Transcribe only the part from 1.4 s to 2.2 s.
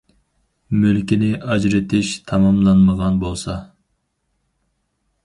ئاجرىتىش